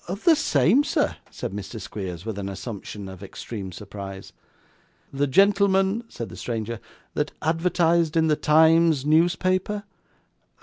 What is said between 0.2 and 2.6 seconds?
same, sir,' said Mr. Squeers, with an